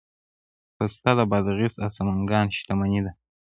پسته 0.75 1.11
د 1.17 1.21
بادغیس 1.31 1.75
او 1.83 1.89
سمنګان 1.97 2.45
شتمني 2.57 2.99
ده. 3.05 3.11